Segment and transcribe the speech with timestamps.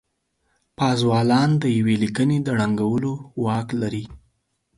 [0.77, 3.11] پازوالان د يوې ليکنې د ړنګولو
[3.43, 4.03] واک لري.